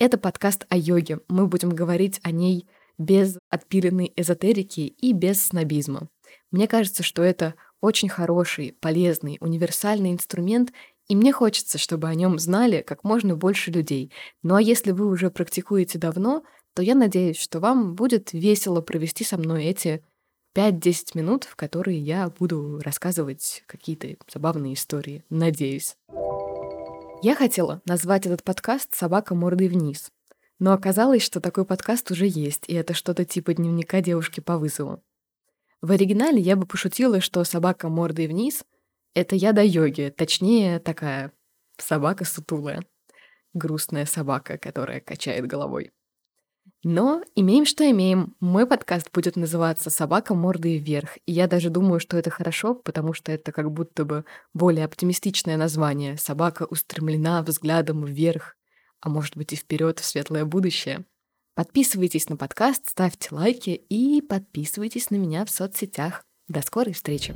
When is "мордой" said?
29.34-29.68, 37.90-38.26, 50.34-50.78